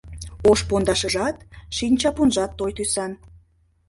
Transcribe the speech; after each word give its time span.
Ош 0.49 0.59
пондашыжат, 0.69 1.37
шинчапунжат 1.75 2.51
той 2.59 2.71
тӱсан. 2.77 3.11